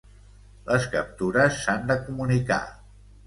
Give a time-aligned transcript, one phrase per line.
[0.69, 2.61] Les captures s'han de comunicar.